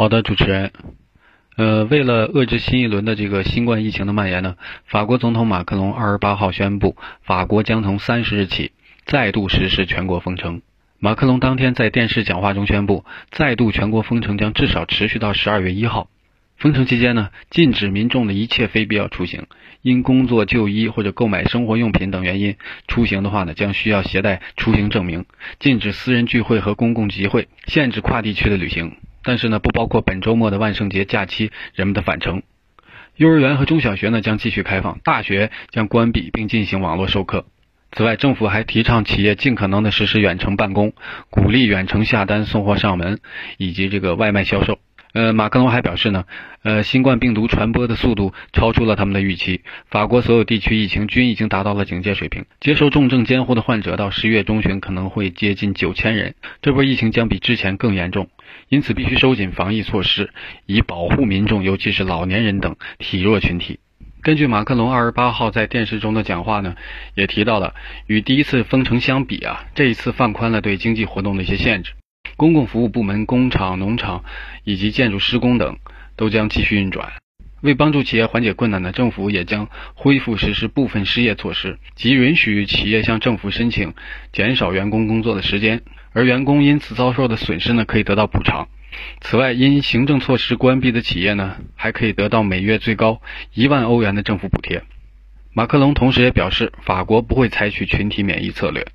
[0.00, 0.72] 好的，主持人。
[1.58, 8.72] 呃，为了遏制新一轮的这个新冠疫情的蔓延呢，法国总统马克龙二十八号宣布，法国将从三十日起
[9.04, 10.62] 再度实施全国封城。
[10.98, 16.08] 马克龙当天在电视讲话中宣布，再度全国封城将至少持续到十二月一号。
[16.56, 19.48] 封城期间呢，禁止民众的一切非必要出行，
[19.82, 22.56] 因工作、就医或者购买生活用品等原因
[22.88, 25.26] 出行的话呢，将需要携带出行证明。
[25.58, 28.96] 禁止私人聚会和公共集会，限制跨地区的旅行。
[29.30, 32.42] 但是呢，不包括本周末的万圣节假期人们的返程。
[33.14, 37.46] 幼儿园和中小学呢将继续开放，大学将关闭并进行网络授课。
[37.92, 40.94] 此外，政府还提倡企业尽可能的实施远程办公，
[41.30, 43.20] 鼓励远程下单、送货上门
[43.56, 44.80] 以及这个外卖销售。
[45.12, 46.24] 呃，马克龙还表示呢，
[46.62, 49.62] 呃，新冠病毒传播的速度超出了他们的预期。
[49.88, 56.34] 法国所有地区疫情均已经达到了警戒水平，接受重症监护的患者到十月中旬可能会接近九千人。
[56.62, 58.28] 这波疫情将比之前更严重，
[58.68, 60.30] 因此必须收紧防疫措施，
[60.66, 63.80] 以保护民众，尤其是老年人等体弱群体。
[64.22, 66.76] 根据马克龙二十八号在电视中的讲话呢，
[67.14, 67.74] 也提到了
[68.06, 71.92] 与第一次封城相比啊，这一次放宽了对经济活动的一些限制。
[72.40, 74.24] 公共服务部门、工厂、农场
[74.64, 75.76] 以及建筑施工等
[76.16, 77.12] 都将继续运转。
[77.60, 83.92] 为帮助企业缓解困难呢，政府也将恢复实施部分失业措施，即允许企业向政府申请
[84.32, 85.82] 减少员工工作的时间，
[86.14, 88.68] 而员工因此遭受的损失呢，可以得到补偿。
[89.20, 93.20] 此外，因行政措施关闭的企业呢，还可以得到每月最高
[93.52, 94.82] 一万欧元的政府补贴。
[95.52, 98.86] 马克龙同时也表示，法国不会采取群体免疫策略。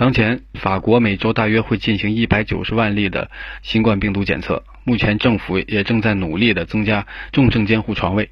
[0.00, 4.64] 当前，法国每周大约会进行一百九十万例的新冠病毒检测。
[4.82, 8.30] 目前，政府也正在努力的增加重症监护床位。